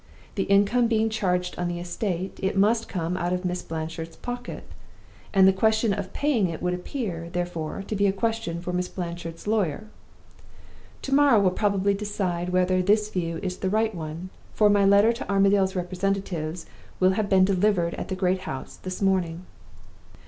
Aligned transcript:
The 0.33 0.45
income 0.49 0.87
being 0.87 1.11
charged 1.11 1.59
on 1.59 1.67
the 1.67 1.79
estate, 1.79 2.39
it 2.41 2.57
must 2.57 2.89
come 2.89 3.15
out 3.17 3.33
of 3.33 3.45
Miss 3.45 3.61
Blanchard's 3.61 4.15
pocket; 4.15 4.63
and 5.31 5.47
the 5.47 5.53
question 5.53 5.93
of 5.93 6.11
paying 6.11 6.49
it 6.49 6.59
would 6.59 6.73
appear, 6.73 7.29
therefore, 7.31 7.83
to 7.83 7.95
be 7.95 8.07
a 8.07 8.11
question 8.11 8.61
for 8.61 8.73
Miss 8.73 8.87
Blanchard's 8.87 9.45
lawyer. 9.45 9.83
To 11.03 11.13
morrow 11.13 11.39
will 11.39 11.51
probably 11.51 11.93
decide 11.93 12.49
whether 12.49 12.81
this 12.81 13.11
view 13.11 13.39
is 13.43 13.57
the 13.57 13.69
right 13.69 13.93
one, 13.93 14.31
for 14.55 14.71
my 14.71 14.85
letter 14.85 15.13
to 15.13 15.31
Armadale's 15.31 15.75
representatives 15.75 16.65
will 16.99 17.11
have 17.11 17.29
been 17.29 17.45
delivered 17.45 17.93
at 17.93 18.07
the 18.07 18.15
great 18.15 18.39
house 18.39 18.77
this 18.77 19.03
morning. 19.03 19.45